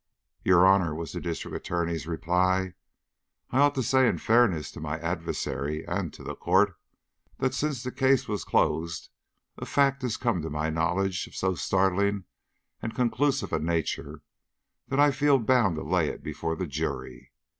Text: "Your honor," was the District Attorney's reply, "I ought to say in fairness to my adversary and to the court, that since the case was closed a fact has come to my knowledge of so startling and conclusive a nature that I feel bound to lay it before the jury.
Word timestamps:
"Your 0.43 0.65
honor," 0.65 0.95
was 0.95 1.11
the 1.11 1.21
District 1.21 1.55
Attorney's 1.55 2.07
reply, 2.07 2.73
"I 3.51 3.59
ought 3.59 3.75
to 3.75 3.83
say 3.83 4.07
in 4.07 4.17
fairness 4.17 4.71
to 4.71 4.79
my 4.79 4.99
adversary 4.99 5.85
and 5.87 6.11
to 6.13 6.23
the 6.23 6.33
court, 6.33 6.75
that 7.37 7.53
since 7.53 7.83
the 7.83 7.91
case 7.91 8.27
was 8.27 8.43
closed 8.43 9.09
a 9.59 9.65
fact 9.67 10.01
has 10.01 10.17
come 10.17 10.41
to 10.41 10.49
my 10.49 10.71
knowledge 10.71 11.27
of 11.27 11.35
so 11.35 11.53
startling 11.53 12.23
and 12.81 12.95
conclusive 12.95 13.53
a 13.53 13.59
nature 13.59 14.23
that 14.87 14.99
I 14.99 15.11
feel 15.11 15.37
bound 15.37 15.75
to 15.75 15.83
lay 15.83 16.07
it 16.09 16.23
before 16.23 16.55
the 16.55 16.65
jury. 16.65 17.31